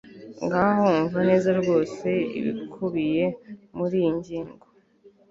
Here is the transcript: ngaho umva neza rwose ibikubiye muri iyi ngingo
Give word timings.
ngaho 0.45 0.83
umva 0.99 1.19
neza 1.29 1.49
rwose 1.59 2.09
ibikubiye 2.39 3.25
muri 3.77 3.95
iyi 4.01 4.11
ngingo 4.19 4.65